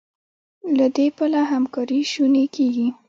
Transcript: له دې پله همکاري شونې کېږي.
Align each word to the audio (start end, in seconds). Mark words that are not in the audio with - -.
له 0.77 0.87
دې 0.95 1.07
پله 1.17 1.39
همکاري 1.51 2.01
شونې 2.11 2.45
کېږي. 2.55 2.87